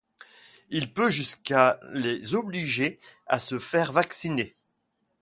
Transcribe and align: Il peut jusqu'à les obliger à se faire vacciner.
Il 0.71 0.91
peut 0.95 1.11
jusqu'à 1.11 1.79
les 1.93 2.33
obliger 2.33 2.97
à 3.27 3.37
se 3.37 3.59
faire 3.59 3.91
vacciner. 3.91 4.55